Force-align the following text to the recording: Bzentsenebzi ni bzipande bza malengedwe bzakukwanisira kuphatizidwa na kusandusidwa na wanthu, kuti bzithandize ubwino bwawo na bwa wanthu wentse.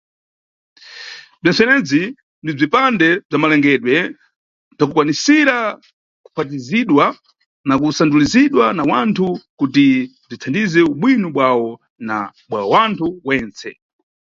Bzentsenebzi 1.41 2.01
ni 2.43 2.51
bzipande 2.55 3.09
bza 3.27 3.37
malengedwe 3.41 3.95
bzakukwanisira 4.75 5.57
kuphatizidwa 6.25 7.05
na 7.67 7.73
kusandusidwa 7.81 8.65
na 8.77 8.83
wanthu, 8.91 9.27
kuti 9.59 9.85
bzithandize 10.27 10.79
ubwino 10.91 11.27
bwawo 11.35 11.69
na 12.07 12.17
bwa 12.49 12.61
wanthu 12.73 13.07
wentse. 13.27 13.69